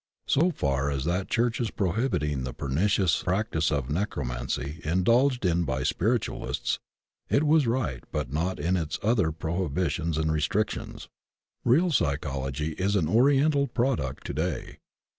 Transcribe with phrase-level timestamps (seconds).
[0.25, 6.79] So far as that Church's prohibiting the pernicious practice of necromancy indulged in by spiritualists"
[7.29, 11.07] it was right but not in its other pro hibitions and restrictions.
[11.63, 14.79] Real psychology is an Oriental product to day.